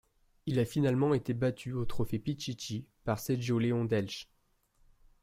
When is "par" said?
3.03-3.19